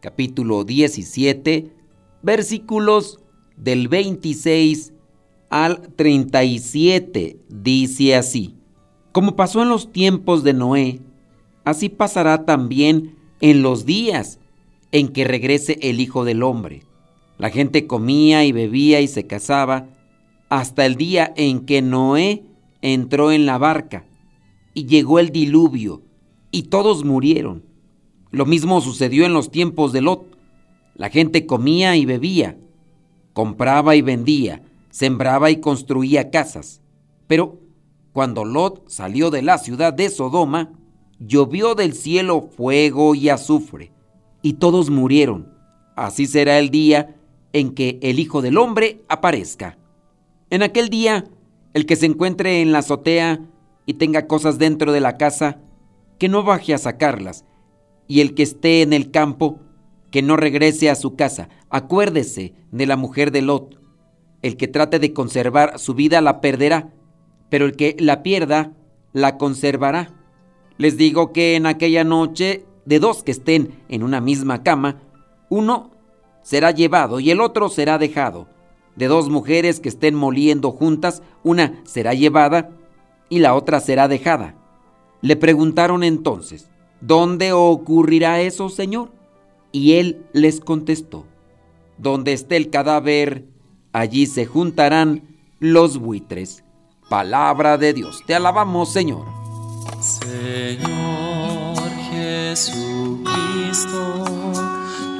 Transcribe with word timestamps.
capítulo 0.00 0.64
17 0.64 1.72
versículos 2.22 3.20
del 3.56 3.88
26 3.88 4.92
al 5.50 5.92
37. 5.94 7.38
Dice 7.48 8.16
así, 8.16 8.56
como 9.12 9.36
pasó 9.36 9.62
en 9.62 9.68
los 9.68 9.92
tiempos 9.92 10.42
de 10.42 10.54
Noé, 10.54 11.00
así 11.64 11.88
pasará 11.88 12.44
también 12.44 13.16
en 13.40 13.62
los 13.62 13.84
días 13.84 14.38
en 14.92 15.08
que 15.08 15.24
regrese 15.24 15.78
el 15.82 16.00
Hijo 16.00 16.24
del 16.24 16.42
Hombre. 16.42 16.82
La 17.38 17.50
gente 17.50 17.86
comía 17.86 18.44
y 18.44 18.52
bebía 18.52 19.00
y 19.00 19.08
se 19.08 19.26
casaba 19.26 19.88
hasta 20.48 20.84
el 20.84 20.96
día 20.96 21.32
en 21.36 21.60
que 21.60 21.80
Noé 21.80 22.44
entró 22.82 23.32
en 23.32 23.46
la 23.46 23.58
barca 23.58 24.04
y 24.74 24.86
llegó 24.86 25.18
el 25.18 25.30
diluvio, 25.30 26.02
y 26.52 26.64
todos 26.64 27.04
murieron. 27.04 27.69
Lo 28.30 28.46
mismo 28.46 28.80
sucedió 28.80 29.26
en 29.26 29.32
los 29.32 29.50
tiempos 29.50 29.92
de 29.92 30.00
Lot. 30.02 30.36
La 30.94 31.10
gente 31.10 31.46
comía 31.46 31.96
y 31.96 32.04
bebía, 32.04 32.58
compraba 33.32 33.96
y 33.96 34.02
vendía, 34.02 34.62
sembraba 34.90 35.50
y 35.50 35.60
construía 35.60 36.30
casas. 36.30 36.80
Pero 37.26 37.58
cuando 38.12 38.44
Lot 38.44 38.88
salió 38.88 39.30
de 39.30 39.42
la 39.42 39.58
ciudad 39.58 39.92
de 39.92 40.10
Sodoma, 40.10 40.72
llovió 41.18 41.74
del 41.74 41.92
cielo 41.92 42.42
fuego 42.42 43.14
y 43.14 43.28
azufre, 43.28 43.92
y 44.42 44.54
todos 44.54 44.90
murieron. 44.90 45.52
Así 45.96 46.26
será 46.26 46.58
el 46.58 46.70
día 46.70 47.16
en 47.52 47.74
que 47.74 47.98
el 48.02 48.18
Hijo 48.18 48.42
del 48.42 48.58
Hombre 48.58 49.02
aparezca. 49.08 49.78
En 50.50 50.62
aquel 50.62 50.88
día, 50.88 51.26
el 51.74 51.86
que 51.86 51.96
se 51.96 52.06
encuentre 52.06 52.62
en 52.62 52.72
la 52.72 52.78
azotea 52.78 53.40
y 53.86 53.94
tenga 53.94 54.26
cosas 54.26 54.58
dentro 54.58 54.92
de 54.92 55.00
la 55.00 55.16
casa, 55.16 55.58
que 56.18 56.28
no 56.28 56.42
baje 56.42 56.74
a 56.74 56.78
sacarlas, 56.78 57.44
y 58.10 58.20
el 58.20 58.34
que 58.34 58.42
esté 58.42 58.82
en 58.82 58.92
el 58.92 59.12
campo, 59.12 59.60
que 60.10 60.20
no 60.20 60.36
regrese 60.36 60.90
a 60.90 60.96
su 60.96 61.14
casa. 61.14 61.48
Acuérdese 61.68 62.54
de 62.72 62.84
la 62.84 62.96
mujer 62.96 63.30
de 63.30 63.40
Lot. 63.40 63.80
El 64.42 64.56
que 64.56 64.66
trate 64.66 64.98
de 64.98 65.12
conservar 65.12 65.78
su 65.78 65.94
vida 65.94 66.20
la 66.20 66.40
perderá, 66.40 66.92
pero 67.50 67.66
el 67.66 67.76
que 67.76 67.94
la 68.00 68.24
pierda 68.24 68.72
la 69.12 69.38
conservará. 69.38 70.12
Les 70.76 70.96
digo 70.96 71.32
que 71.32 71.54
en 71.54 71.66
aquella 71.66 72.02
noche, 72.02 72.64
de 72.84 72.98
dos 72.98 73.22
que 73.22 73.30
estén 73.30 73.80
en 73.88 74.02
una 74.02 74.20
misma 74.20 74.64
cama, 74.64 75.00
uno 75.48 75.92
será 76.42 76.72
llevado 76.72 77.20
y 77.20 77.30
el 77.30 77.40
otro 77.40 77.68
será 77.68 77.96
dejado. 77.96 78.48
De 78.96 79.06
dos 79.06 79.28
mujeres 79.28 79.78
que 79.78 79.88
estén 79.88 80.16
moliendo 80.16 80.72
juntas, 80.72 81.22
una 81.44 81.80
será 81.84 82.12
llevada 82.14 82.70
y 83.28 83.38
la 83.38 83.54
otra 83.54 83.78
será 83.78 84.08
dejada. 84.08 84.56
Le 85.20 85.36
preguntaron 85.36 86.02
entonces, 86.02 86.69
¿dónde 87.00 87.52
ocurrirá 87.52 88.40
eso, 88.40 88.68
Señor? 88.68 89.10
Y 89.72 89.94
él 89.94 90.24
les 90.32 90.60
contestó, 90.60 91.24
donde 91.98 92.32
esté 92.32 92.56
el 92.56 92.70
cadáver, 92.70 93.44
allí 93.92 94.26
se 94.26 94.46
juntarán 94.46 95.22
los 95.58 95.98
buitres. 95.98 96.64
Palabra 97.08 97.78
de 97.78 97.92
Dios, 97.92 98.22
te 98.26 98.34
alabamos, 98.34 98.92
Señor. 98.92 99.26
Señor 100.00 101.90
Jesucristo, 102.10 104.24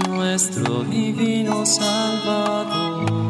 nuestro 0.09 0.85
divino 0.85 1.67
Salvador 1.67 3.30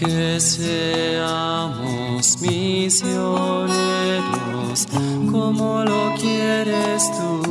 Que 0.00 0.40
seamos 0.40 2.40
misioneros 2.40 3.68
como 5.30 5.84
lo 5.84 6.14
quieres 6.18 7.12
tú, 7.12 7.42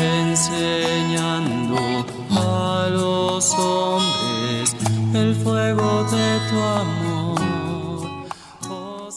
enseñando 0.00 2.06
a 2.30 2.88
los 2.92 3.52
hombres 3.54 4.76
el 5.14 5.34
fuego 5.34 6.04
de 6.04 6.38
tu 6.48 6.60
amor. 6.60 7.40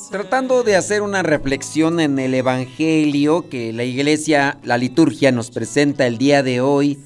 Tratando 0.09 0.63
de 0.63 0.77
hacer 0.77 1.03
una 1.03 1.21
reflexión 1.21 1.99
en 1.99 2.17
el 2.17 2.33
Evangelio 2.33 3.49
que 3.49 3.71
la 3.71 3.83
iglesia, 3.83 4.57
la 4.63 4.79
liturgia 4.79 5.31
nos 5.31 5.51
presenta 5.51 6.07
el 6.07 6.17
día 6.17 6.41
de 6.41 6.59
hoy, 6.59 6.97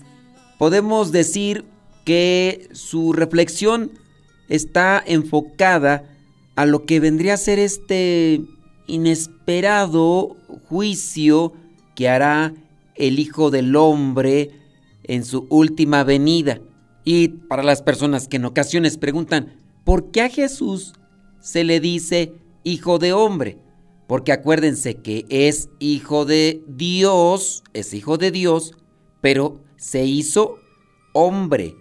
podemos 0.57 1.11
decir 1.11 1.74
que 2.05 2.69
su 2.71 3.11
reflexión 3.11 3.91
está 4.47 5.03
enfocada 5.05 6.15
a 6.55 6.65
lo 6.65 6.85
que 6.85 6.99
vendría 6.99 7.33
a 7.33 7.37
ser 7.37 7.59
este 7.59 8.41
inesperado 8.87 10.37
juicio 10.69 11.53
que 11.95 12.07
hará 12.07 12.53
el 12.93 13.19
Hijo 13.19 13.49
del 13.51 13.75
Hombre 13.75 14.51
en 15.03 15.25
su 15.25 15.47
última 15.49 16.03
venida. 16.03 16.61
Y 17.03 17.27
para 17.27 17.63
las 17.63 17.81
personas 17.81 18.27
que 18.27 18.37
en 18.37 18.45
ocasiones 18.45 18.97
preguntan, 18.97 19.57
¿por 19.83 20.11
qué 20.11 20.21
a 20.21 20.29
Jesús 20.29 20.93
se 21.41 21.63
le 21.63 21.79
dice 21.79 22.33
Hijo 22.63 22.99
de 22.99 23.13
Hombre? 23.13 23.57
Porque 24.07 24.31
acuérdense 24.31 24.95
que 24.95 25.25
es 25.29 25.69
Hijo 25.79 26.25
de 26.25 26.63
Dios, 26.67 27.63
es 27.73 27.93
Hijo 27.93 28.17
de 28.17 28.31
Dios, 28.31 28.73
pero 29.21 29.59
se 29.75 30.05
hizo 30.05 30.59
hombre 31.13 31.75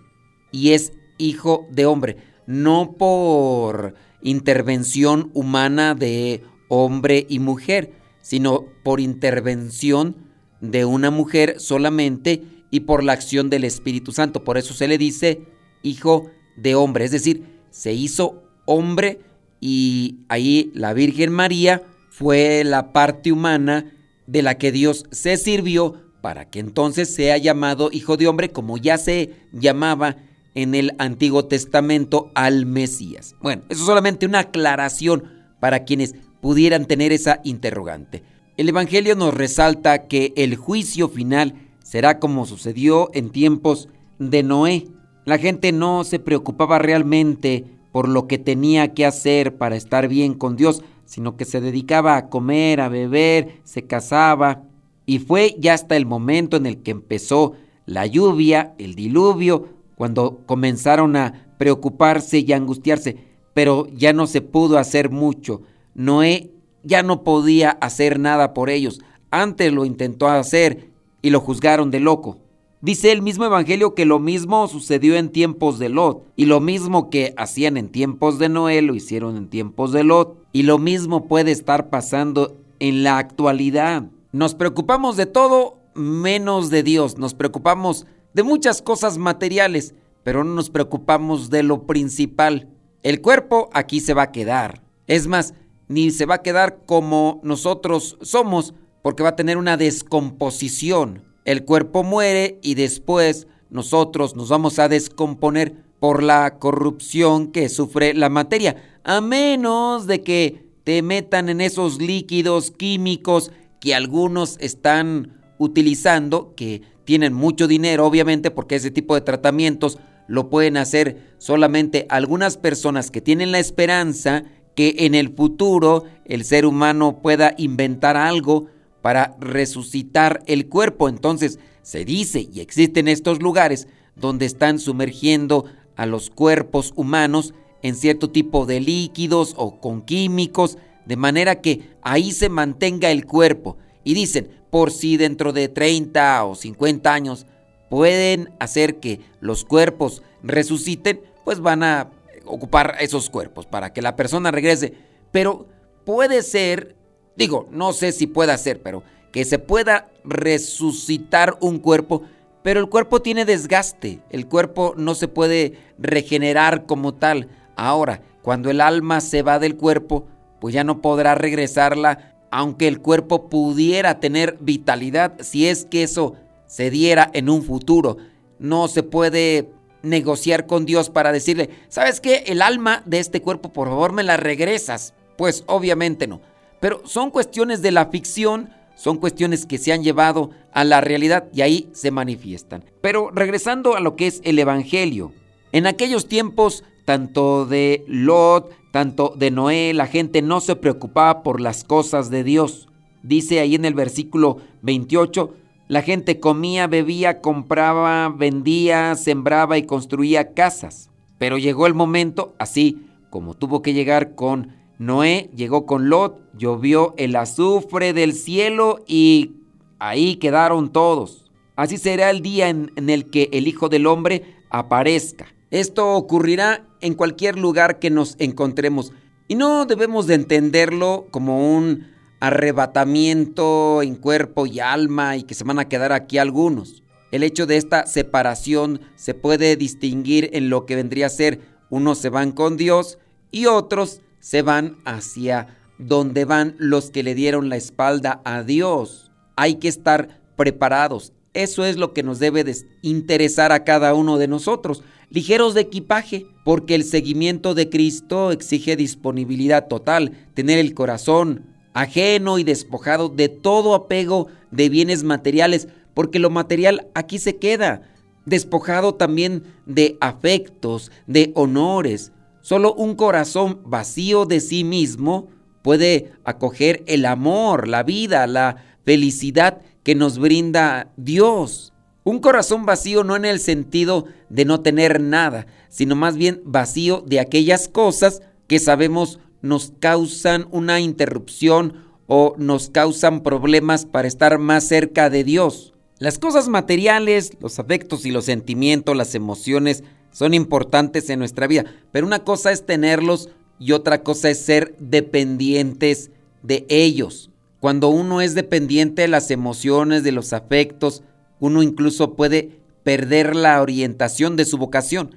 y 0.54 0.70
es 0.70 0.92
hijo 1.18 1.66
de 1.72 1.84
hombre, 1.84 2.16
no 2.46 2.92
por 2.96 3.96
intervención 4.22 5.32
humana 5.34 5.96
de 5.96 6.44
hombre 6.68 7.26
y 7.28 7.40
mujer, 7.40 7.90
sino 8.20 8.64
por 8.84 9.00
intervención 9.00 10.14
de 10.60 10.84
una 10.84 11.10
mujer 11.10 11.56
solamente 11.58 12.44
y 12.70 12.80
por 12.80 13.02
la 13.02 13.14
acción 13.14 13.50
del 13.50 13.64
Espíritu 13.64 14.12
Santo. 14.12 14.44
Por 14.44 14.56
eso 14.56 14.74
se 14.74 14.86
le 14.86 14.96
dice 14.96 15.42
hijo 15.82 16.30
de 16.56 16.76
hombre, 16.76 17.06
es 17.06 17.10
decir, 17.10 17.42
se 17.70 17.92
hizo 17.92 18.44
hombre 18.64 19.18
y 19.60 20.20
ahí 20.28 20.70
la 20.72 20.92
Virgen 20.92 21.32
María 21.32 21.82
fue 22.10 22.62
la 22.62 22.92
parte 22.92 23.32
humana 23.32 23.92
de 24.28 24.42
la 24.42 24.56
que 24.56 24.70
Dios 24.70 25.04
se 25.10 25.36
sirvió 25.36 26.00
para 26.20 26.48
que 26.48 26.60
entonces 26.60 27.12
sea 27.12 27.38
llamado 27.38 27.90
hijo 27.90 28.16
de 28.16 28.28
hombre 28.28 28.50
como 28.50 28.78
ya 28.78 28.98
se 28.98 29.34
llamaba 29.50 30.16
en 30.54 30.74
el 30.74 30.94
Antiguo 30.98 31.46
Testamento 31.46 32.30
al 32.34 32.66
Mesías. 32.66 33.34
Bueno, 33.42 33.62
eso 33.68 33.80
es 33.80 33.86
solamente 33.86 34.26
una 34.26 34.40
aclaración 34.40 35.24
para 35.60 35.84
quienes 35.84 36.14
pudieran 36.40 36.86
tener 36.86 37.12
esa 37.12 37.40
interrogante. 37.44 38.22
El 38.56 38.68
Evangelio 38.68 39.16
nos 39.16 39.34
resalta 39.34 40.06
que 40.06 40.32
el 40.36 40.56
juicio 40.56 41.08
final 41.08 41.54
será 41.82 42.18
como 42.18 42.46
sucedió 42.46 43.10
en 43.14 43.30
tiempos 43.30 43.88
de 44.18 44.42
Noé. 44.42 44.86
La 45.24 45.38
gente 45.38 45.72
no 45.72 46.04
se 46.04 46.18
preocupaba 46.18 46.78
realmente 46.78 47.64
por 47.92 48.08
lo 48.08 48.26
que 48.26 48.38
tenía 48.38 48.94
que 48.94 49.06
hacer 49.06 49.56
para 49.56 49.76
estar 49.76 50.08
bien 50.08 50.34
con 50.34 50.56
Dios, 50.56 50.82
sino 51.04 51.36
que 51.36 51.44
se 51.44 51.60
dedicaba 51.60 52.16
a 52.16 52.28
comer, 52.28 52.80
a 52.80 52.88
beber, 52.88 53.60
se 53.64 53.86
casaba. 53.86 54.64
Y 55.06 55.18
fue 55.18 55.56
ya 55.58 55.74
hasta 55.74 55.96
el 55.96 56.06
momento 56.06 56.56
en 56.56 56.66
el 56.66 56.82
que 56.82 56.90
empezó 56.90 57.54
la 57.86 58.06
lluvia, 58.06 58.74
el 58.78 58.94
diluvio, 58.94 59.68
cuando 59.96 60.40
comenzaron 60.46 61.16
a 61.16 61.46
preocuparse 61.58 62.40
y 62.40 62.52
angustiarse, 62.52 63.16
pero 63.54 63.86
ya 63.94 64.12
no 64.12 64.26
se 64.26 64.40
pudo 64.40 64.78
hacer 64.78 65.10
mucho. 65.10 65.62
Noé 65.94 66.50
ya 66.82 67.02
no 67.02 67.24
podía 67.24 67.70
hacer 67.70 68.18
nada 68.18 68.54
por 68.54 68.70
ellos. 68.70 69.00
antes 69.30 69.72
lo 69.72 69.84
intentó 69.84 70.28
hacer 70.28 70.90
y 71.20 71.30
lo 71.30 71.40
juzgaron 71.40 71.90
de 71.90 71.98
loco. 71.98 72.38
Dice 72.80 73.10
el 73.10 73.22
mismo 73.22 73.46
Evangelio 73.46 73.94
que 73.94 74.04
lo 74.04 74.18
mismo 74.18 74.68
sucedió 74.68 75.16
en 75.16 75.30
tiempos 75.30 75.78
de 75.78 75.88
Lot 75.88 76.22
y 76.36 76.44
lo 76.44 76.60
mismo 76.60 77.08
que 77.08 77.32
hacían 77.38 77.78
en 77.78 77.88
tiempos 77.88 78.38
de 78.38 78.50
Noé 78.50 78.82
lo 78.82 78.94
hicieron 78.94 79.36
en 79.36 79.48
tiempos 79.48 79.90
de 79.90 80.04
Lot 80.04 80.36
y 80.52 80.64
lo 80.64 80.78
mismo 80.78 81.26
puede 81.26 81.50
estar 81.50 81.88
pasando 81.88 82.58
en 82.80 83.02
la 83.02 83.16
actualidad. 83.16 84.04
Nos 84.32 84.54
preocupamos 84.54 85.16
de 85.16 85.24
todo 85.24 85.78
menos 85.94 86.68
de 86.68 86.82
Dios, 86.82 87.16
nos 87.16 87.32
preocupamos 87.32 88.06
de 88.34 88.42
muchas 88.42 88.82
cosas 88.82 89.16
materiales, 89.16 89.94
pero 90.22 90.44
no 90.44 90.54
nos 90.54 90.68
preocupamos 90.68 91.48
de 91.48 91.62
lo 91.62 91.86
principal. 91.86 92.68
El 93.02 93.20
cuerpo 93.20 93.70
aquí 93.72 94.00
se 94.00 94.14
va 94.14 94.24
a 94.24 94.32
quedar. 94.32 94.82
Es 95.06 95.26
más, 95.26 95.54
ni 95.88 96.10
se 96.10 96.26
va 96.26 96.36
a 96.36 96.42
quedar 96.42 96.84
como 96.84 97.40
nosotros 97.42 98.18
somos, 98.20 98.74
porque 99.02 99.22
va 99.22 99.30
a 99.30 99.36
tener 99.36 99.56
una 99.56 99.76
descomposición 99.76 101.22
el 101.44 101.64
cuerpo 101.64 102.02
muere 102.02 102.58
y 102.62 102.74
después 102.74 103.46
nosotros 103.70 104.34
nos 104.34 104.48
vamos 104.48 104.78
a 104.78 104.88
descomponer 104.88 105.74
por 106.00 106.22
la 106.22 106.58
corrupción 106.58 107.48
que 107.48 107.68
sufre 107.68 108.14
la 108.14 108.28
materia, 108.28 108.76
a 109.04 109.20
menos 109.20 110.06
de 110.06 110.22
que 110.22 110.64
te 110.84 111.02
metan 111.02 111.48
en 111.48 111.60
esos 111.60 112.00
líquidos 112.00 112.70
químicos 112.70 113.52
que 113.80 113.94
algunos 113.94 114.56
están 114.60 115.40
utilizando, 115.58 116.54
que 116.56 116.82
tienen 117.04 117.32
mucho 117.32 117.68
dinero 117.68 118.06
obviamente 118.06 118.50
porque 118.50 118.76
ese 118.76 118.90
tipo 118.90 119.14
de 119.14 119.20
tratamientos 119.20 119.98
lo 120.26 120.48
pueden 120.48 120.76
hacer 120.76 121.34
solamente 121.38 122.06
algunas 122.08 122.56
personas 122.56 123.10
que 123.10 123.20
tienen 123.20 123.52
la 123.52 123.58
esperanza 123.58 124.44
que 124.74 124.94
en 125.00 125.14
el 125.14 125.34
futuro 125.34 126.04
el 126.24 126.44
ser 126.44 126.66
humano 126.66 127.20
pueda 127.22 127.54
inventar 127.58 128.16
algo 128.16 128.66
para 129.02 129.36
resucitar 129.38 130.42
el 130.46 130.68
cuerpo. 130.68 131.08
Entonces 131.08 131.58
se 131.82 132.04
dice 132.04 132.48
y 132.52 132.60
existen 132.60 133.08
estos 133.08 133.42
lugares 133.42 133.86
donde 134.16 134.46
están 134.46 134.78
sumergiendo 134.78 135.66
a 135.96 136.06
los 136.06 136.30
cuerpos 136.30 136.92
humanos 136.96 137.54
en 137.82 137.94
cierto 137.94 138.30
tipo 138.30 138.64
de 138.64 138.80
líquidos 138.80 139.54
o 139.58 139.78
con 139.78 140.02
químicos, 140.02 140.78
de 141.04 141.16
manera 141.16 141.60
que 141.60 141.90
ahí 142.00 142.32
se 142.32 142.48
mantenga 142.48 143.10
el 143.10 143.26
cuerpo. 143.26 143.76
Y 144.04 144.14
dicen, 144.14 144.48
por 144.74 144.90
si 144.90 145.16
dentro 145.16 145.52
de 145.52 145.68
30 145.68 146.44
o 146.46 146.56
50 146.56 147.14
años 147.14 147.46
pueden 147.88 148.50
hacer 148.58 148.98
que 148.98 149.20
los 149.38 149.64
cuerpos 149.64 150.24
resuciten, 150.42 151.20
pues 151.44 151.60
van 151.60 151.84
a 151.84 152.10
ocupar 152.44 152.96
esos 152.98 153.30
cuerpos 153.30 153.66
para 153.66 153.92
que 153.92 154.02
la 154.02 154.16
persona 154.16 154.50
regrese. 154.50 154.94
Pero 155.30 155.68
puede 156.04 156.42
ser 156.42 156.96
Digo, 157.36 157.68
no 157.70 157.92
sé 157.92 158.10
si 158.10 158.26
pueda 158.26 158.56
ser, 158.56 158.82
pero 158.82 159.02
que 159.32 159.44
se 159.44 159.58
pueda 159.58 160.08
resucitar 160.24 161.56
un 161.60 161.78
cuerpo, 161.78 162.22
pero 162.62 162.80
el 162.80 162.88
cuerpo 162.88 163.20
tiene 163.22 163.44
desgaste, 163.44 164.20
el 164.30 164.46
cuerpo 164.46 164.94
no 164.96 165.14
se 165.14 165.26
puede 165.26 165.74
regenerar 165.98 166.86
como 166.86 167.14
tal. 167.14 167.48
Ahora, 167.76 168.22
cuando 168.42 168.70
el 168.70 168.80
alma 168.80 169.20
se 169.20 169.42
va 169.42 169.58
del 169.58 169.76
cuerpo, 169.76 170.26
pues 170.60 170.74
ya 170.74 170.84
no 170.84 171.00
podrá 171.00 171.34
regresarla, 171.34 172.33
aunque 172.50 172.88
el 172.88 173.00
cuerpo 173.00 173.48
pudiera 173.48 174.20
tener 174.20 174.56
vitalidad, 174.60 175.34
si 175.40 175.66
es 175.66 175.84
que 175.84 176.02
eso 176.02 176.34
se 176.66 176.90
diera 176.90 177.30
en 177.32 177.48
un 177.48 177.62
futuro. 177.62 178.16
No 178.58 178.88
se 178.88 179.02
puede 179.02 179.70
negociar 180.02 180.66
con 180.66 180.86
Dios 180.86 181.10
para 181.10 181.32
decirle, 181.32 181.70
¿sabes 181.88 182.20
qué? 182.20 182.44
El 182.46 182.62
alma 182.62 183.02
de 183.06 183.18
este 183.18 183.42
cuerpo, 183.42 183.72
por 183.72 183.88
favor, 183.88 184.12
me 184.12 184.22
la 184.22 184.36
regresas. 184.36 185.14
Pues 185.36 185.64
obviamente 185.66 186.26
no. 186.26 186.40
Pero 186.80 187.02
son 187.06 187.30
cuestiones 187.30 187.82
de 187.82 187.90
la 187.90 188.06
ficción, 188.06 188.70
son 188.94 189.18
cuestiones 189.18 189.66
que 189.66 189.78
se 189.78 189.92
han 189.92 190.04
llevado 190.04 190.50
a 190.72 190.84
la 190.84 191.00
realidad 191.00 191.48
y 191.52 191.62
ahí 191.62 191.88
se 191.92 192.10
manifiestan. 192.10 192.84
Pero 193.00 193.30
regresando 193.30 193.96
a 193.96 194.00
lo 194.00 194.16
que 194.16 194.26
es 194.26 194.40
el 194.44 194.58
Evangelio, 194.58 195.32
en 195.74 195.86
aquellos 195.86 196.28
tiempos, 196.28 196.84
tanto 197.04 197.66
de 197.66 198.04
Lot, 198.06 198.72
tanto 198.92 199.34
de 199.36 199.50
Noé, 199.50 199.92
la 199.92 200.06
gente 200.06 200.40
no 200.40 200.60
se 200.60 200.76
preocupaba 200.76 201.42
por 201.42 201.60
las 201.60 201.82
cosas 201.82 202.30
de 202.30 202.44
Dios. 202.44 202.88
Dice 203.22 203.58
ahí 203.60 203.74
en 203.74 203.84
el 203.84 203.94
versículo 203.94 204.58
28, 204.82 205.52
la 205.88 206.02
gente 206.02 206.40
comía, 206.40 206.86
bebía, 206.86 207.40
compraba, 207.40 208.28
vendía, 208.28 209.16
sembraba 209.16 209.76
y 209.76 209.82
construía 209.82 210.54
casas. 210.54 211.10
Pero 211.38 211.58
llegó 211.58 211.86
el 211.86 211.94
momento, 211.94 212.54
así 212.58 213.06
como 213.28 213.54
tuvo 213.54 213.82
que 213.82 213.92
llegar 213.92 214.36
con 214.36 214.72
Noé 214.98 215.50
llegó 215.56 215.86
con 215.86 216.08
Lot, 216.08 216.40
llovió 216.56 217.14
el 217.16 217.34
azufre 217.34 218.12
del 218.12 218.32
cielo 218.32 219.00
y 219.08 219.56
ahí 219.98 220.36
quedaron 220.36 220.92
todos. 220.92 221.50
Así 221.74 221.96
será 221.96 222.30
el 222.30 222.42
día 222.42 222.68
en, 222.68 222.92
el 222.96 223.28
que 223.28 223.48
el 223.52 223.66
Hijo 223.66 223.88
del 223.88 224.06
Hombre 224.06 224.44
aparezca. 224.70 225.46
Esto 225.74 226.14
ocurrirá 226.14 226.86
en 227.00 227.14
cualquier 227.14 227.58
lugar 227.58 227.98
que 227.98 228.08
nos 228.08 228.36
encontremos 228.38 229.12
y 229.48 229.56
no 229.56 229.86
debemos 229.86 230.28
de 230.28 230.34
entenderlo 230.34 231.26
como 231.32 231.76
un 231.76 232.12
arrebatamiento 232.38 234.00
en 234.00 234.14
cuerpo 234.14 234.66
y 234.66 234.78
alma 234.78 235.36
y 235.36 235.42
que 235.42 235.54
se 235.54 235.64
van 235.64 235.80
a 235.80 235.88
quedar 235.88 236.12
aquí 236.12 236.38
algunos. 236.38 237.02
El 237.32 237.42
hecho 237.42 237.66
de 237.66 237.76
esta 237.76 238.06
separación 238.06 239.00
se 239.16 239.34
puede 239.34 239.74
distinguir 239.74 240.48
en 240.52 240.70
lo 240.70 240.86
que 240.86 240.94
vendría 240.94 241.26
a 241.26 241.30
ser 241.30 241.58
unos 241.90 242.18
se 242.18 242.28
van 242.28 242.52
con 242.52 242.76
Dios 242.76 243.18
y 243.50 243.66
otros 243.66 244.20
se 244.38 244.62
van 244.62 244.98
hacia 245.04 245.76
donde 245.98 246.44
van 246.44 246.76
los 246.78 247.10
que 247.10 247.24
le 247.24 247.34
dieron 247.34 247.68
la 247.68 247.74
espalda 247.74 248.40
a 248.44 248.62
Dios. 248.62 249.32
Hay 249.56 249.74
que 249.80 249.88
estar 249.88 250.40
preparados. 250.54 251.32
Eso 251.54 251.84
es 251.84 251.96
lo 251.96 252.12
que 252.12 252.22
nos 252.22 252.38
debe 252.38 252.64
de 252.64 252.76
interesar 253.02 253.72
a 253.72 253.84
cada 253.84 254.14
uno 254.14 254.38
de 254.38 254.48
nosotros. 254.48 255.02
Ligeros 255.30 255.74
de 255.74 255.82
equipaje, 255.82 256.46
porque 256.64 256.94
el 256.94 257.04
seguimiento 257.04 257.74
de 257.74 257.88
Cristo 257.88 258.50
exige 258.50 258.96
disponibilidad 258.96 259.88
total, 259.88 260.32
tener 260.54 260.78
el 260.78 260.94
corazón 260.94 261.66
ajeno 261.94 262.58
y 262.58 262.64
despojado 262.64 263.28
de 263.28 263.48
todo 263.48 263.94
apego 263.94 264.48
de 264.70 264.88
bienes 264.88 265.22
materiales, 265.22 265.88
porque 266.12 266.38
lo 266.38 266.50
material 266.50 267.08
aquí 267.14 267.38
se 267.38 267.56
queda, 267.56 268.02
despojado 268.44 269.14
también 269.14 269.62
de 269.86 270.18
afectos, 270.20 271.10
de 271.26 271.52
honores, 271.54 272.32
Solo 272.64 272.94
un 272.94 273.14
corazón 273.14 273.80
vacío 273.84 274.46
de 274.46 274.58
sí 274.58 274.84
mismo 274.84 275.48
puede 275.82 276.32
acoger 276.44 277.02
el 277.06 277.26
amor, 277.26 277.88
la 277.88 278.02
vida, 278.04 278.46
la 278.46 278.76
felicidad 279.04 279.82
que 280.04 280.14
nos 280.14 280.38
brinda 280.38 281.12
Dios. 281.16 281.92
Un 282.22 282.38
corazón 282.38 282.86
vacío 282.86 283.24
no 283.24 283.34
en 283.34 283.44
el 283.44 283.58
sentido 283.58 284.26
de 284.48 284.64
no 284.64 284.80
tener 284.80 285.20
nada, 285.20 285.66
sino 285.88 286.14
más 286.14 286.36
bien 286.36 286.62
vacío 286.64 287.22
de 287.26 287.40
aquellas 287.40 287.88
cosas 287.88 288.40
que 288.68 288.78
sabemos 288.78 289.40
nos 289.60 289.92
causan 289.98 290.68
una 290.70 291.00
interrupción 291.00 292.04
o 292.26 292.54
nos 292.58 292.90
causan 292.90 293.42
problemas 293.42 294.06
para 294.06 294.28
estar 294.28 294.58
más 294.58 294.86
cerca 294.86 295.30
de 295.30 295.44
Dios. 295.44 295.94
Las 296.18 296.38
cosas 296.38 296.68
materiales, 296.68 297.52
los 297.60 297.78
afectos 297.78 298.24
y 298.24 298.30
los 298.30 298.44
sentimientos, 298.44 299.16
las 299.16 299.34
emociones, 299.34 300.04
son 300.30 300.54
importantes 300.54 301.30
en 301.30 301.38
nuestra 301.38 301.66
vida, 301.66 301.84
pero 302.12 302.26
una 302.26 302.44
cosa 302.44 302.72
es 302.72 302.86
tenerlos 302.86 303.50
y 303.78 303.92
otra 303.92 304.22
cosa 304.22 304.50
es 304.50 304.60
ser 304.60 304.96
dependientes 304.98 306.30
de 306.62 306.86
ellos. 306.88 307.50
Cuando 307.84 308.08
uno 308.08 308.40
es 308.40 308.54
dependiente 308.54 309.20
de 309.20 309.28
las 309.28 309.50
emociones, 309.50 310.22
de 310.22 310.32
los 310.32 310.54
afectos, 310.54 311.22
uno 311.60 311.82
incluso 311.82 312.34
puede 312.34 312.80
perder 313.02 313.54
la 313.54 313.82
orientación 313.82 314.56
de 314.56 314.64
su 314.64 314.78
vocación. 314.78 315.36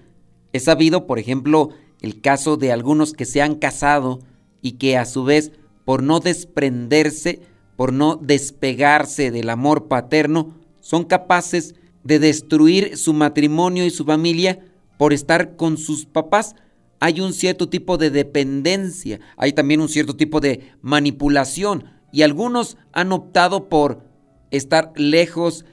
He 0.54 0.62
sabido, 0.62 1.08
por 1.08 1.20
ejemplo, 1.20 1.72
el 2.00 2.22
caso 2.22 2.56
de 2.56 2.72
algunos 2.72 3.12
que 3.12 3.26
se 3.26 3.42
han 3.42 3.56
casado 3.56 4.20
y 4.62 4.78
que 4.78 4.96
a 4.96 5.04
su 5.04 5.26
vez, 5.26 5.52
por 5.84 6.04
no 6.04 6.22
desprenderse, 6.22 7.42
por 7.76 7.92
no 7.92 8.16
despegarse 8.16 9.30
del 9.30 9.50
amor 9.50 9.90
paterno, 9.90 10.56
son 10.80 11.04
capaces 11.04 11.76
de 12.06 12.18
destruir 12.18 12.96
su 12.96 13.12
matrimonio 13.12 13.86
y 13.86 13.90
su 13.90 14.06
familia 14.06 14.60
por 14.98 15.12
estar 15.12 15.58
con 15.58 15.76
sus 15.76 16.06
papás. 16.06 16.56
Hay 17.02 17.20
un 17.20 17.34
cierto 17.34 17.68
tipo 17.68 17.98
de 17.98 18.10
dependencia, 18.10 19.20
hay 19.36 19.52
también 19.52 19.82
un 19.82 19.90
cierto 19.90 20.16
tipo 20.16 20.40
de 20.40 20.72
manipulación 20.82 21.97
y 22.12 22.22
algunos 22.24 22.78
han 22.94 23.12
optado 23.12 23.70
por 23.70 24.04
estar 24.52 24.94
lejos 24.96 25.66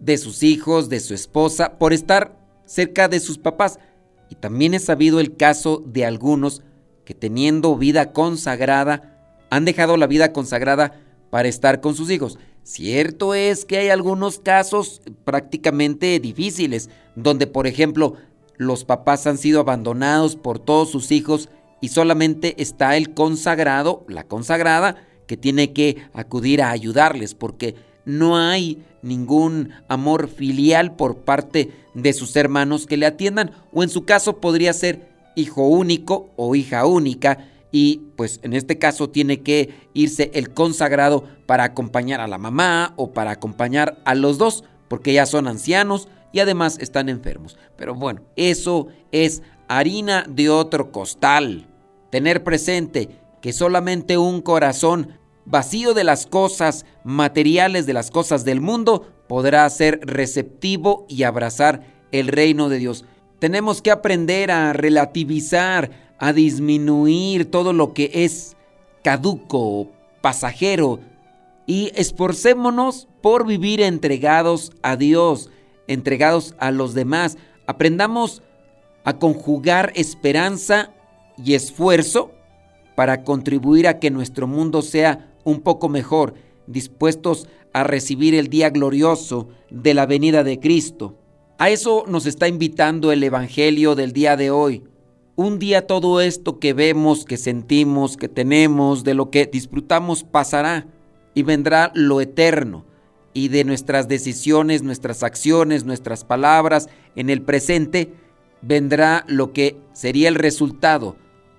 de 0.00 0.18
sus 0.18 0.42
hijos, 0.42 0.88
de 0.88 1.00
su 1.00 1.14
esposa, 1.14 1.78
por 1.78 1.92
estar 1.92 2.36
cerca 2.66 3.08
de 3.08 3.20
sus 3.20 3.38
papás. 3.38 3.78
Y 4.28 4.34
también 4.34 4.74
he 4.74 4.78
sabido 4.78 5.20
el 5.20 5.36
caso 5.36 5.82
de 5.86 6.04
algunos 6.04 6.62
que 7.04 7.14
teniendo 7.14 7.76
vida 7.76 8.12
consagrada, 8.12 9.18
han 9.50 9.64
dejado 9.64 9.96
la 9.96 10.06
vida 10.06 10.32
consagrada 10.32 11.00
para 11.30 11.48
estar 11.48 11.80
con 11.80 11.94
sus 11.94 12.10
hijos. 12.10 12.38
Cierto 12.62 13.34
es 13.34 13.64
que 13.64 13.78
hay 13.78 13.88
algunos 13.88 14.38
casos 14.38 15.02
prácticamente 15.24 16.18
difíciles, 16.20 16.90
donde 17.16 17.46
por 17.46 17.66
ejemplo 17.66 18.14
los 18.56 18.84
papás 18.84 19.26
han 19.26 19.38
sido 19.38 19.60
abandonados 19.60 20.36
por 20.36 20.58
todos 20.58 20.90
sus 20.90 21.10
hijos 21.10 21.48
y 21.80 21.88
solamente 21.88 22.54
está 22.62 22.96
el 22.96 23.12
consagrado, 23.14 24.04
la 24.08 24.24
consagrada, 24.24 24.96
que 25.32 25.38
tiene 25.38 25.72
que 25.72 25.96
acudir 26.12 26.60
a 26.60 26.68
ayudarles 26.68 27.34
porque 27.34 27.74
no 28.04 28.36
hay 28.36 28.84
ningún 29.00 29.70
amor 29.88 30.28
filial 30.28 30.94
por 30.94 31.20
parte 31.20 31.70
de 31.94 32.12
sus 32.12 32.36
hermanos 32.36 32.86
que 32.86 32.98
le 32.98 33.06
atiendan 33.06 33.52
o 33.72 33.82
en 33.82 33.88
su 33.88 34.04
caso 34.04 34.42
podría 34.42 34.74
ser 34.74 35.08
hijo 35.34 35.66
único 35.66 36.34
o 36.36 36.54
hija 36.54 36.84
única 36.84 37.48
y 37.70 38.02
pues 38.14 38.40
en 38.42 38.52
este 38.52 38.76
caso 38.76 39.08
tiene 39.08 39.40
que 39.40 39.70
irse 39.94 40.30
el 40.34 40.52
consagrado 40.52 41.24
para 41.46 41.64
acompañar 41.64 42.20
a 42.20 42.28
la 42.28 42.36
mamá 42.36 42.92
o 42.96 43.14
para 43.14 43.30
acompañar 43.30 44.02
a 44.04 44.14
los 44.14 44.36
dos 44.36 44.64
porque 44.88 45.14
ya 45.14 45.24
son 45.24 45.48
ancianos 45.48 46.08
y 46.30 46.40
además 46.40 46.76
están 46.78 47.08
enfermos. 47.08 47.56
Pero 47.78 47.94
bueno, 47.94 48.20
eso 48.36 48.88
es 49.12 49.40
harina 49.66 50.26
de 50.28 50.50
otro 50.50 50.92
costal. 50.92 51.68
Tener 52.10 52.44
presente 52.44 53.08
que 53.42 53.52
solamente 53.52 54.16
un 54.16 54.40
corazón 54.40 55.18
vacío 55.44 55.94
de 55.94 56.04
las 56.04 56.26
cosas 56.26 56.84
materiales, 57.04 57.86
de 57.86 57.92
las 57.92 58.10
cosas 58.10 58.44
del 58.44 58.60
mundo, 58.60 59.06
podrá 59.28 59.68
ser 59.70 60.00
receptivo 60.02 61.06
y 61.08 61.22
abrazar 61.22 61.82
el 62.12 62.28
reino 62.28 62.68
de 62.68 62.78
Dios. 62.78 63.04
Tenemos 63.38 63.82
que 63.82 63.90
aprender 63.90 64.50
a 64.50 64.72
relativizar, 64.72 65.90
a 66.18 66.32
disminuir 66.32 67.50
todo 67.50 67.72
lo 67.72 67.92
que 67.92 68.10
es 68.12 68.56
caduco, 69.02 69.90
pasajero, 70.20 71.00
y 71.66 71.90
esforcémonos 71.94 73.08
por 73.20 73.46
vivir 73.46 73.80
entregados 73.80 74.72
a 74.82 74.96
Dios, 74.96 75.50
entregados 75.86 76.54
a 76.58 76.70
los 76.70 76.94
demás. 76.94 77.38
Aprendamos 77.66 78.42
a 79.04 79.18
conjugar 79.18 79.92
esperanza 79.94 80.90
y 81.36 81.54
esfuerzo 81.54 82.32
para 82.94 83.24
contribuir 83.24 83.88
a 83.88 83.98
que 83.98 84.10
nuestro 84.10 84.46
mundo 84.46 84.82
sea 84.82 85.31
un 85.44 85.60
poco 85.60 85.88
mejor, 85.88 86.34
dispuestos 86.66 87.48
a 87.72 87.84
recibir 87.84 88.34
el 88.34 88.48
día 88.48 88.70
glorioso 88.70 89.48
de 89.70 89.94
la 89.94 90.06
venida 90.06 90.44
de 90.44 90.60
Cristo. 90.60 91.18
A 91.58 91.70
eso 91.70 92.04
nos 92.06 92.26
está 92.26 92.48
invitando 92.48 93.12
el 93.12 93.22
Evangelio 93.22 93.94
del 93.94 94.12
día 94.12 94.36
de 94.36 94.50
hoy. 94.50 94.84
Un 95.36 95.58
día 95.58 95.86
todo 95.86 96.20
esto 96.20 96.58
que 96.58 96.74
vemos, 96.74 97.24
que 97.24 97.36
sentimos, 97.36 98.16
que 98.16 98.28
tenemos, 98.28 99.04
de 99.04 99.14
lo 99.14 99.30
que 99.30 99.46
disfrutamos 99.46 100.24
pasará 100.24 100.86
y 101.34 101.42
vendrá 101.42 101.90
lo 101.94 102.20
eterno. 102.20 102.84
Y 103.32 103.48
de 103.48 103.64
nuestras 103.64 104.08
decisiones, 104.08 104.82
nuestras 104.82 105.22
acciones, 105.22 105.84
nuestras 105.84 106.24
palabras 106.24 106.88
en 107.16 107.30
el 107.30 107.40
presente, 107.40 108.12
vendrá 108.60 109.24
lo 109.26 109.52
que 109.52 109.78
sería 109.94 110.28
el 110.28 110.34
resultado, 110.34 111.16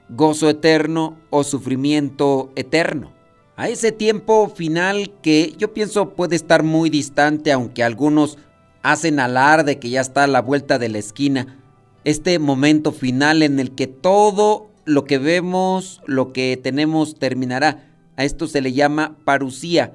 gozo 0.10 0.50
eterno 0.50 1.18
o 1.32 1.44
sufrimiento 1.44 2.52
eterno. 2.56 3.12
A 3.55 3.69
ese 3.69 3.91
tiempo 3.91 4.50
final 4.50 5.12
que 5.22 5.53
yo 5.60 5.74
pienso 5.74 6.15
puede 6.15 6.36
estar 6.36 6.63
muy 6.63 6.89
distante, 6.89 7.51
aunque 7.51 7.83
algunos 7.83 8.39
hacen 8.81 9.19
alarde 9.19 9.77
que 9.77 9.91
ya 9.91 10.01
está 10.01 10.24
a 10.24 10.27
la 10.27 10.41
vuelta 10.41 10.79
de 10.79 10.89
la 10.89 10.98
esquina, 10.98 11.60
este 12.03 12.39
momento 12.39 12.91
final 12.91 13.43
en 13.43 13.60
el 13.60 13.75
que 13.75 13.86
todo 13.86 14.72
lo 14.86 15.05
que 15.05 15.19
vemos, 15.19 16.01
lo 16.07 16.33
que 16.33 16.60
tenemos 16.62 17.19
terminará. 17.19 17.91
A 18.17 18.24
esto 18.24 18.48
se 18.48 18.60
le 18.60 18.74
llama 18.74 19.17
parucía, 19.24 19.93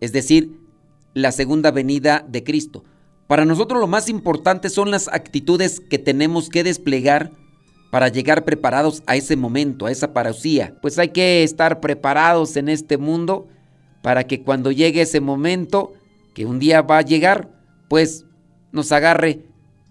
es 0.00 0.12
decir, 0.12 0.60
la 1.14 1.32
segunda 1.32 1.70
venida 1.70 2.24
de 2.28 2.44
Cristo. 2.44 2.84
Para 3.26 3.46
nosotros 3.46 3.80
lo 3.80 3.86
más 3.86 4.10
importante 4.10 4.68
son 4.68 4.90
las 4.90 5.08
actitudes 5.08 5.80
que 5.80 5.98
tenemos 5.98 6.50
que 6.50 6.64
desplegar 6.64 7.32
para 7.90 8.08
llegar 8.08 8.44
preparados 8.44 9.02
a 9.06 9.16
ese 9.16 9.36
momento, 9.36 9.86
a 9.86 9.90
esa 9.90 10.12
parucía. 10.12 10.76
Pues 10.80 10.98
hay 10.98 11.08
que 11.08 11.42
estar 11.42 11.80
preparados 11.80 12.56
en 12.56 12.68
este 12.68 12.96
mundo 12.96 13.48
para 14.02 14.24
que 14.24 14.42
cuando 14.42 14.70
llegue 14.70 15.02
ese 15.02 15.20
momento, 15.20 15.92
que 16.34 16.46
un 16.46 16.58
día 16.58 16.82
va 16.82 16.98
a 16.98 17.02
llegar, 17.02 17.50
pues 17.88 18.24
nos 18.72 18.92
agarre 18.92 19.44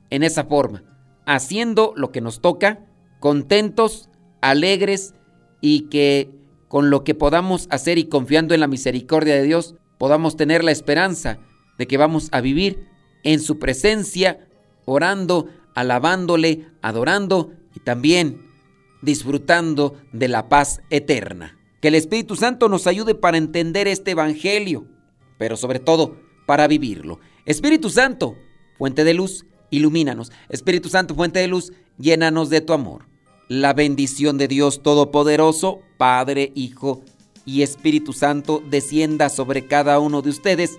en 0.09 0.23
esa 0.23 0.45
forma, 0.45 0.83
haciendo 1.25 1.93
lo 1.95 2.11
que 2.11 2.21
nos 2.21 2.41
toca, 2.41 2.79
contentos, 3.19 4.09
alegres 4.41 5.13
y 5.61 5.89
que 5.89 6.31
con 6.67 6.89
lo 6.89 7.03
que 7.03 7.15
podamos 7.15 7.67
hacer 7.69 7.97
y 7.97 8.05
confiando 8.05 8.53
en 8.53 8.61
la 8.61 8.67
misericordia 8.67 9.35
de 9.35 9.43
Dios, 9.43 9.75
podamos 9.97 10.37
tener 10.37 10.63
la 10.63 10.71
esperanza 10.71 11.39
de 11.77 11.87
que 11.87 11.97
vamos 11.97 12.29
a 12.31 12.41
vivir 12.41 12.87
en 13.23 13.41
su 13.41 13.59
presencia, 13.59 14.47
orando, 14.85 15.47
alabándole, 15.75 16.67
adorando 16.81 17.51
y 17.75 17.79
también 17.79 18.49
disfrutando 19.01 19.95
de 20.11 20.27
la 20.27 20.49
paz 20.49 20.81
eterna. 20.89 21.57
Que 21.81 21.87
el 21.89 21.95
Espíritu 21.95 22.35
Santo 22.35 22.67
nos 22.67 22.87
ayude 22.87 23.15
para 23.15 23.37
entender 23.37 23.87
este 23.87 24.11
Evangelio, 24.11 24.85
pero 25.37 25.55
sobre 25.55 25.79
todo 25.79 26.17
para 26.45 26.67
vivirlo. 26.67 27.19
Espíritu 27.45 27.89
Santo, 27.89 28.35
fuente 28.77 29.03
de 29.03 29.13
luz, 29.13 29.45
ilumínanos. 29.69 30.31
Espíritu 30.49 30.89
Santo, 30.89 31.15
fuente 31.15 31.39
de 31.39 31.47
luz, 31.47 31.71
llénanos 31.97 32.49
de 32.49 32.61
tu 32.61 32.73
amor. 32.73 33.05
La 33.47 33.73
bendición 33.73 34.37
de 34.37 34.47
Dios 34.47 34.83
Todopoderoso, 34.83 35.79
Padre, 35.97 36.51
Hijo 36.55 37.01
y 37.45 37.61
Espíritu 37.61 38.13
Santo, 38.13 38.61
descienda 38.69 39.29
sobre 39.29 39.65
cada 39.65 39.99
uno 39.99 40.21
de 40.21 40.29
ustedes 40.29 40.77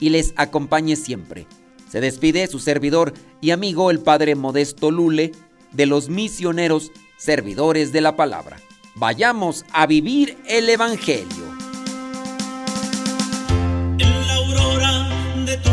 y 0.00 0.10
les 0.10 0.34
acompañe 0.36 0.96
siempre. 0.96 1.46
Se 1.88 2.00
despide 2.00 2.46
su 2.46 2.58
servidor 2.58 3.14
y 3.40 3.50
amigo 3.50 3.90
el 3.90 4.00
Padre 4.00 4.34
Modesto 4.34 4.90
Lule 4.90 5.32
de 5.72 5.86
los 5.86 6.08
misioneros 6.08 6.92
servidores 7.16 7.92
de 7.92 8.00
la 8.00 8.16
palabra. 8.16 8.58
Vayamos 8.94 9.64
a 9.72 9.86
vivir 9.86 10.36
el 10.46 10.68
Evangelio. 10.68 11.44
En 13.98 14.26
la 14.26 14.34
aurora 14.34 15.08
de 15.44 15.56
tu 15.58 15.70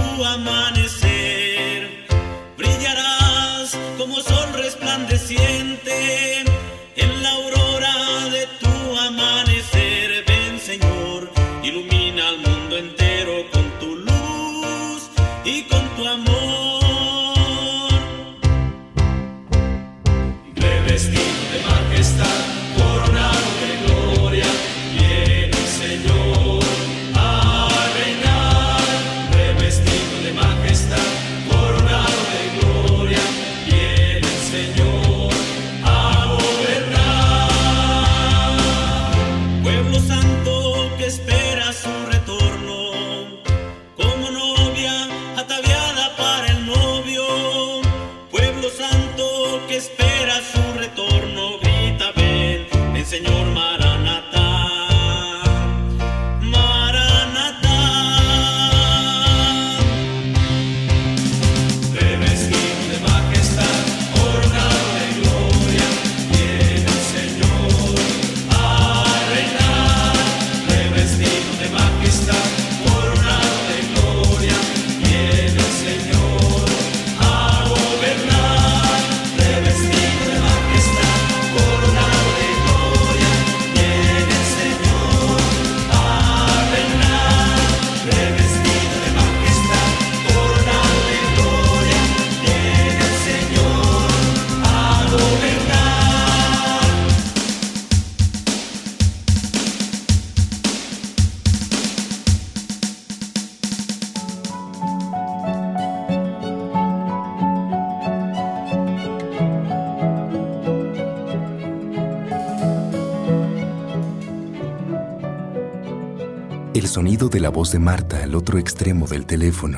sonido 116.97 117.29
de 117.29 117.39
la 117.39 117.49
voz 117.49 117.71
de 117.71 117.77
Marta 117.77 118.23
al 118.23 118.33
otro 118.33 118.57
extremo 118.57 119.05
del 119.05 119.27
teléfono 119.27 119.77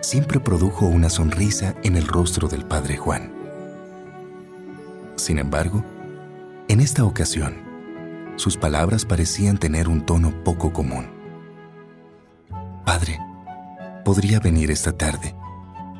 siempre 0.00 0.40
produjo 0.40 0.86
una 0.86 1.10
sonrisa 1.10 1.74
en 1.82 1.94
el 1.94 2.06
rostro 2.06 2.48
del 2.48 2.64
padre 2.64 2.96
Juan. 2.96 3.30
Sin 5.16 5.38
embargo, 5.38 5.84
en 6.68 6.80
esta 6.80 7.04
ocasión, 7.04 7.56
sus 8.36 8.56
palabras 8.56 9.04
parecían 9.04 9.58
tener 9.58 9.90
un 9.90 10.06
tono 10.06 10.42
poco 10.42 10.72
común. 10.72 11.04
Padre, 12.86 13.20
¿podría 14.02 14.40
venir 14.40 14.70
esta 14.70 14.92
tarde? 14.92 15.34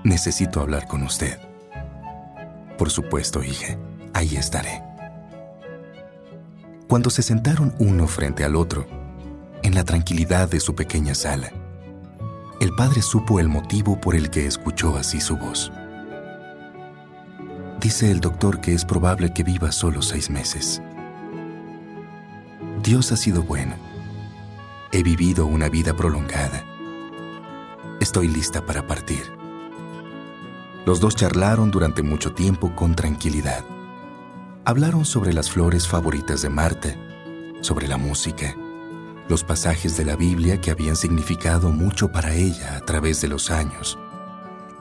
Necesito 0.02 0.62
hablar 0.62 0.88
con 0.88 1.02
usted. 1.02 1.38
Por 2.78 2.88
supuesto, 2.88 3.44
hija, 3.44 3.76
ahí 4.14 4.34
estaré. 4.36 4.82
Cuando 6.88 7.10
se 7.10 7.20
sentaron 7.20 7.74
uno 7.78 8.06
frente 8.06 8.44
al 8.44 8.56
otro, 8.56 9.03
en 9.64 9.74
la 9.74 9.82
tranquilidad 9.82 10.50
de 10.50 10.60
su 10.60 10.74
pequeña 10.74 11.14
sala, 11.14 11.50
el 12.60 12.74
padre 12.74 13.00
supo 13.00 13.40
el 13.40 13.48
motivo 13.48 13.98
por 13.98 14.14
el 14.14 14.28
que 14.28 14.46
escuchó 14.46 14.94
así 14.96 15.22
su 15.22 15.38
voz. 15.38 15.72
Dice 17.80 18.10
el 18.10 18.20
doctor 18.20 18.60
que 18.60 18.74
es 18.74 18.84
probable 18.84 19.32
que 19.32 19.42
viva 19.42 19.72
solo 19.72 20.02
seis 20.02 20.28
meses. 20.28 20.82
Dios 22.82 23.10
ha 23.10 23.16
sido 23.16 23.42
bueno. 23.42 23.74
He 24.92 25.02
vivido 25.02 25.46
una 25.46 25.70
vida 25.70 25.94
prolongada. 25.94 26.62
Estoy 28.00 28.28
lista 28.28 28.66
para 28.66 28.86
partir. 28.86 29.32
Los 30.84 31.00
dos 31.00 31.16
charlaron 31.16 31.70
durante 31.70 32.02
mucho 32.02 32.34
tiempo 32.34 32.76
con 32.76 32.94
tranquilidad. 32.94 33.64
Hablaron 34.66 35.06
sobre 35.06 35.32
las 35.32 35.50
flores 35.50 35.88
favoritas 35.88 36.42
de 36.42 36.50
Marta, 36.50 36.94
sobre 37.62 37.88
la 37.88 37.96
música, 37.96 38.54
los 39.28 39.42
pasajes 39.42 39.96
de 39.96 40.04
la 40.04 40.16
Biblia 40.16 40.60
que 40.60 40.70
habían 40.70 40.96
significado 40.96 41.70
mucho 41.70 42.12
para 42.12 42.34
ella 42.34 42.76
a 42.76 42.80
través 42.80 43.20
de 43.20 43.28
los 43.28 43.50
años 43.50 43.98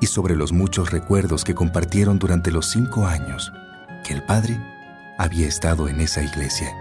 y 0.02 0.08
sobre 0.08 0.36
los 0.36 0.52
muchos 0.52 0.92
recuerdos 0.92 1.44
que 1.44 1.56
compartieron 1.56 2.20
durante 2.20 2.52
los 2.52 2.68
cinco 2.70 3.06
años 3.06 3.54
que 4.06 4.14
el 4.14 4.24
padre 4.26 4.60
había 5.18 5.48
estado 5.48 5.88
en 5.88 6.02
esa 6.02 6.22
iglesia. 6.22 6.76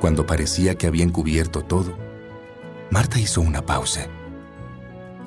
Cuando 0.00 0.24
parecía 0.26 0.76
que 0.76 0.86
habían 0.86 1.10
cubierto 1.10 1.62
todo, 1.62 1.92
Marta 2.90 3.18
hizo 3.18 3.42
una 3.42 3.66
pausa, 3.66 4.06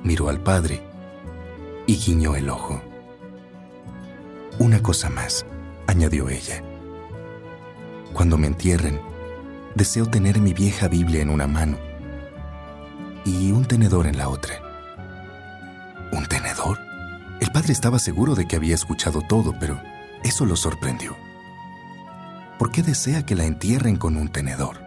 miró 0.03 0.29
al 0.29 0.39
padre 0.39 0.81
y 1.85 1.97
guiñó 1.97 2.35
el 2.35 2.49
ojo. 2.49 2.81
Una 4.57 4.81
cosa 4.81 5.09
más, 5.09 5.45
añadió 5.85 6.29
ella. 6.29 6.63
Cuando 8.13 8.37
me 8.37 8.47
entierren, 8.47 8.99
deseo 9.75 10.05
tener 10.05 10.39
mi 10.39 10.53
vieja 10.53 10.87
Biblia 10.87 11.21
en 11.21 11.29
una 11.29 11.47
mano 11.47 11.77
y 13.25 13.51
un 13.51 13.65
tenedor 13.65 14.07
en 14.07 14.17
la 14.17 14.29
otra. 14.29 14.55
¿Un 16.11 16.25
tenedor? 16.25 16.79
El 17.39 17.51
padre 17.51 17.73
estaba 17.73 17.99
seguro 17.99 18.35
de 18.35 18.47
que 18.47 18.55
había 18.55 18.75
escuchado 18.75 19.21
todo, 19.27 19.55
pero 19.59 19.81
eso 20.23 20.45
lo 20.45 20.55
sorprendió. 20.55 21.15
¿Por 22.59 22.71
qué 22.71 22.83
desea 22.83 23.25
que 23.25 23.35
la 23.35 23.45
entierren 23.45 23.95
con 23.95 24.17
un 24.17 24.29
tenedor? 24.29 24.81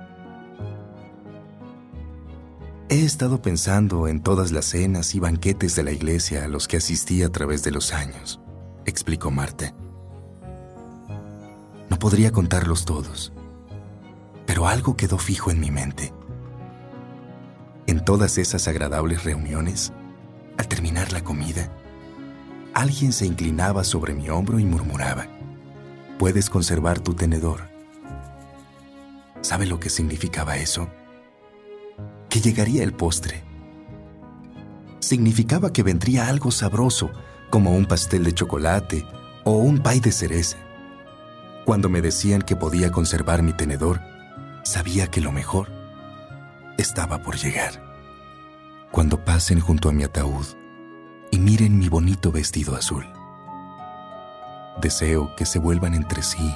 He 2.88 3.04
estado 3.04 3.40
pensando 3.40 4.06
en 4.06 4.20
todas 4.20 4.52
las 4.52 4.66
cenas 4.66 5.14
y 5.14 5.20
banquetes 5.20 5.74
de 5.74 5.82
la 5.82 5.90
iglesia 5.90 6.44
a 6.44 6.48
los 6.48 6.68
que 6.68 6.76
asistí 6.76 7.22
a 7.22 7.30
través 7.30 7.64
de 7.64 7.70
los 7.70 7.92
años, 7.92 8.40
explicó 8.84 9.30
Marta. 9.30 9.74
No 11.94 12.00
podría 12.00 12.32
contarlos 12.32 12.86
todos, 12.86 13.32
pero 14.46 14.66
algo 14.66 14.96
quedó 14.96 15.16
fijo 15.16 15.52
en 15.52 15.60
mi 15.60 15.70
mente. 15.70 16.12
En 17.86 18.04
todas 18.04 18.36
esas 18.36 18.66
agradables 18.66 19.22
reuniones, 19.22 19.92
al 20.58 20.66
terminar 20.66 21.12
la 21.12 21.22
comida, 21.22 21.70
alguien 22.74 23.12
se 23.12 23.26
inclinaba 23.26 23.84
sobre 23.84 24.12
mi 24.12 24.28
hombro 24.28 24.58
y 24.58 24.64
murmuraba, 24.64 25.28
puedes 26.18 26.50
conservar 26.50 26.98
tu 26.98 27.14
tenedor. 27.14 27.68
¿Sabe 29.40 29.64
lo 29.64 29.78
que 29.78 29.88
significaba 29.88 30.56
eso? 30.56 30.88
Que 32.28 32.40
llegaría 32.40 32.82
el 32.82 32.92
postre. 32.92 33.44
Significaba 34.98 35.72
que 35.72 35.84
vendría 35.84 36.26
algo 36.26 36.50
sabroso, 36.50 37.12
como 37.50 37.70
un 37.70 37.86
pastel 37.86 38.24
de 38.24 38.34
chocolate 38.34 39.06
o 39.44 39.52
un 39.52 39.78
pay 39.78 40.00
de 40.00 40.10
cereza. 40.10 40.63
Cuando 41.64 41.88
me 41.88 42.02
decían 42.02 42.42
que 42.42 42.56
podía 42.56 42.92
conservar 42.92 43.42
mi 43.42 43.54
tenedor, 43.54 44.02
sabía 44.64 45.06
que 45.06 45.22
lo 45.22 45.32
mejor 45.32 45.68
estaba 46.76 47.22
por 47.22 47.36
llegar. 47.36 47.82
Cuando 48.90 49.24
pasen 49.24 49.60
junto 49.60 49.88
a 49.88 49.92
mi 49.92 50.04
ataúd 50.04 50.44
y 51.30 51.38
miren 51.38 51.78
mi 51.78 51.88
bonito 51.88 52.30
vestido 52.30 52.76
azul, 52.76 53.06
deseo 54.82 55.34
que 55.36 55.46
se 55.46 55.58
vuelvan 55.58 55.94
entre 55.94 56.22
sí 56.22 56.54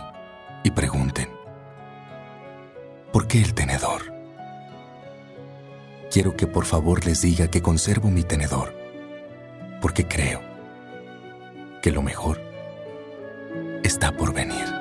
y 0.63 0.73
pregunten, 0.73 1.31
¿por 3.11 3.27
qué 3.29 3.41
el 3.41 3.55
tenedor? 3.55 4.13
Quiero 6.13 6.37
que 6.37 6.47
por 6.47 6.67
favor 6.67 7.07
les 7.07 7.23
diga 7.23 7.49
que 7.49 7.63
conservo 7.63 8.11
mi 8.11 8.25
tenedor, 8.25 8.75
porque 9.81 10.07
creo 10.07 10.43
que 11.81 11.93
lo 11.93 12.03
mejor 12.03 12.43
está 13.83 14.13
por 14.13 14.35
venir. 14.35 14.78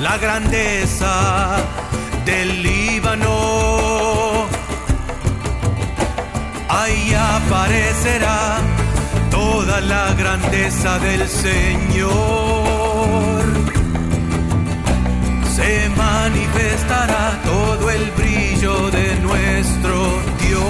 La 0.00 0.16
grandeza 0.16 1.56
del 2.24 2.62
Líbano. 2.62 4.46
Ahí 6.68 7.12
aparecerá 7.14 8.58
toda 9.30 9.80
la 9.80 10.14
grandeza 10.14 10.98
del 11.00 11.28
Señor. 11.28 12.10
Se 15.54 15.90
manifestará 15.90 17.38
todo 17.44 17.90
el 17.90 18.10
brillo 18.12 18.90
de 18.90 19.16
nuestro 19.20 20.18
Dios. 20.40 20.60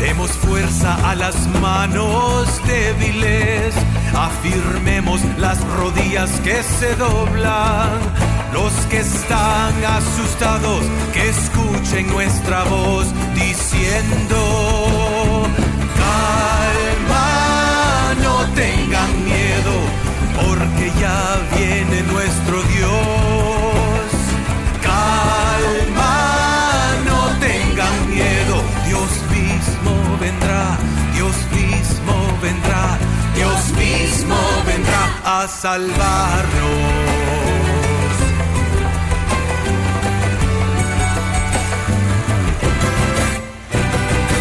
Demos 0.00 0.30
fuerza 0.32 1.10
a 1.10 1.14
las 1.14 1.36
manos 1.60 2.60
débiles 2.66 3.74
afirmemos 4.14 5.20
las 5.38 5.58
rodillas 5.76 6.30
que 6.40 6.62
se 6.62 6.94
doblan. 6.96 8.00
Los 8.52 8.72
que 8.86 9.00
están 9.00 9.84
asustados, 9.84 10.84
que 11.12 11.28
escuchen 11.28 12.06
nuestra 12.06 12.62
voz 12.64 13.12
diciendo, 13.34 15.46
calma, 15.96 16.83
salvarnos. 35.48 36.44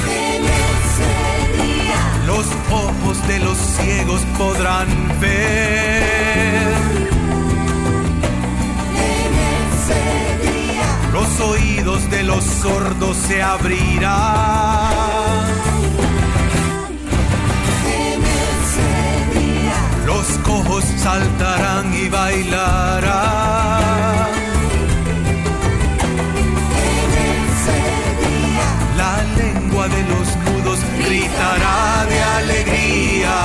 En 0.07 0.43
ese 0.45 1.13
día 1.61 2.01
los 2.25 2.45
ojos 2.71 3.27
de 3.27 3.39
los 3.39 3.57
ciegos 3.57 4.21
podrán 4.37 4.87
ver. 5.19 6.73
En 8.95 9.33
ese 9.63 10.03
día 10.51 10.89
los 11.11 11.39
oídos 11.39 12.09
de 12.09 12.23
los 12.23 12.43
sordos 12.43 13.17
se 13.17 13.41
abrirán. 13.41 14.02
Saltarán 21.13 21.93
y 21.93 22.09
bailarán. 22.09 23.11
La 29.01 29.15
lengua 29.41 29.87
de 29.95 30.01
los 30.11 30.27
mudos 30.45 30.79
gritará 31.05 32.05
de 32.11 32.19
alegría. 32.39 33.37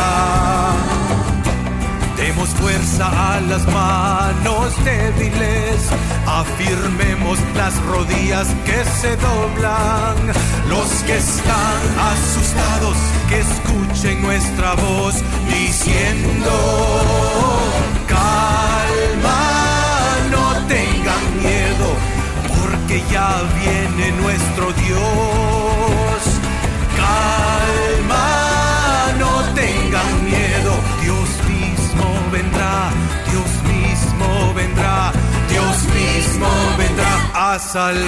Demos 2.17 2.49
fuerza 2.61 3.07
a 3.33 3.41
las 3.41 3.65
manos 3.67 4.73
débiles, 4.85 5.79
afirmemos 6.27 7.39
las 7.55 7.75
rodillas 7.93 8.49
que 8.67 8.81
se 9.01 9.17
doblan. 9.17 10.17
Los 10.69 10.91
que 11.07 11.17
están 11.17 11.81
asustados, 12.13 12.99
que 13.29 13.39
escuchen 13.49 14.23
nuestra 14.23 14.75
voz 14.75 15.15
diciendo, 15.49 17.28
ya 23.69 23.89
viene 23.91 24.13
nuestro 24.13 24.73
Dios. 24.73 26.23
Calma, 26.97 28.29
no 29.19 29.43
tengan 29.55 30.25
miedo, 30.25 30.73
Dios 31.03 31.29
mismo 31.49 32.05
vendrá, 32.31 32.91
Dios 33.31 33.51
mismo 33.65 34.55
vendrá, 34.55 35.13
Dios 35.49 35.85
mismo 35.95 36.49
vendrá 36.77 37.31
a 37.35 37.59
salvarnos, 37.59 38.07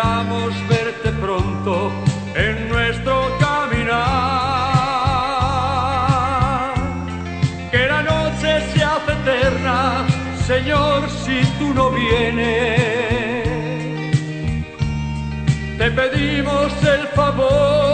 Esperamos 0.00 0.54
verte 0.66 1.10
pronto 1.20 1.92
en 2.34 2.70
nuestro 2.70 3.36
caminar. 3.38 3.98
Que 7.70 7.86
la 7.86 8.02
noche 8.02 8.62
se 8.72 8.82
hace 8.82 9.12
eterna, 9.12 10.06
Señor, 10.46 11.06
si 11.10 11.44
tú 11.58 11.74
no 11.74 11.90
vienes. 11.90 12.80
Te 15.76 15.90
pedimos 15.90 16.72
el 16.82 17.06
favor 17.08 17.89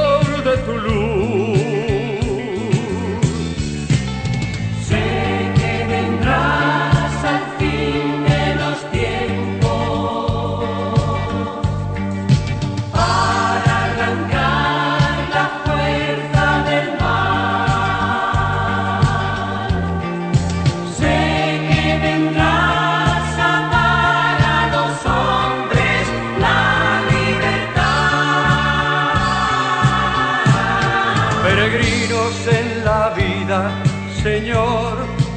Señor, 34.27 34.95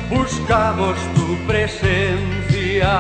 buscamos 0.09 0.97
tu 1.13 1.37
presencia. 1.45 2.91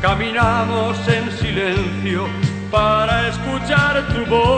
Caminamos 0.00 0.96
en 1.06 1.30
silencio 1.30 2.26
para 2.70 3.28
escuchar 3.28 4.08
tu 4.14 4.24
voz, 4.34 4.48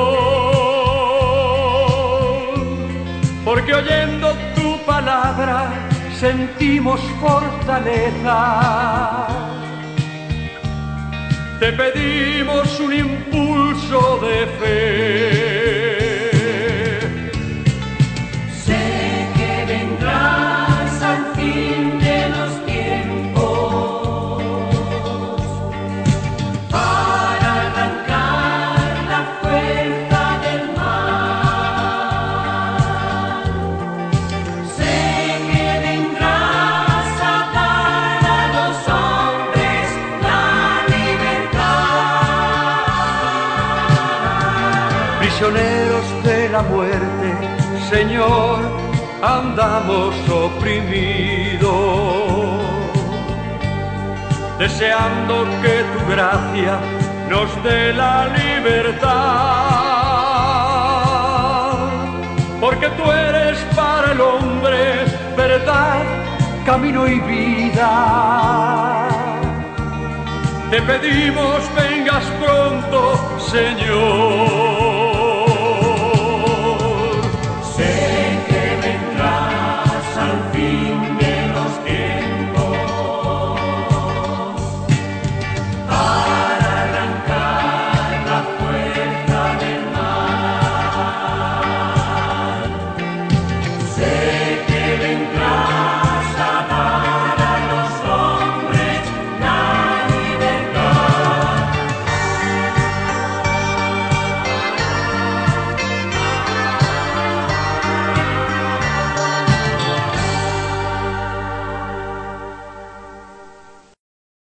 porque 3.45 3.75
oyendo 3.75 4.37
tu 4.55 4.79
palabra 4.87 5.73
sentimos 6.21 7.01
fortaleza. 7.21 8.39
Te 11.59 11.73
pedimos 11.73 12.79
un 12.79 12.93
impulso 12.93 14.21
de 14.23 14.47
fe. 14.61 15.66
Andamos 49.23 50.15
oprimidos, 50.29 51.71
deseando 54.59 55.45
que 55.63 55.85
tu 55.93 56.07
gracia 56.11 56.79
nos 57.29 57.63
dé 57.63 57.93
la 57.93 58.29
libertad, 58.29 59.07
porque 62.61 62.89
tú 62.91 63.11
eres 63.11 63.59
para 63.75 64.13
el 64.13 64.21
hombre 64.21 65.05
verdad, 65.37 66.03
camino 66.65 67.07
y 67.07 67.21
vida. 67.21 69.09
Te 70.71 70.83
pedimos 70.83 71.61
vengas 71.77 72.25
pronto, 72.41 73.39
Señor. 73.39 74.66